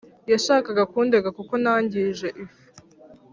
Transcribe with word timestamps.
yashakaga 0.31 0.83
kundega 0.91 1.29
kuko 1.37 1.53
nangije 1.63 2.27
ifu. 2.43 2.61